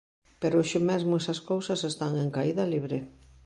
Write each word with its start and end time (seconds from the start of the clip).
Pero 0.41 0.55
hoxe 0.61 0.79
mesmo 0.89 1.13
esas 1.21 1.39
cousas 1.49 1.81
están 1.91 2.13
en 2.23 2.29
caída 2.35 2.63
libre. 2.73 2.97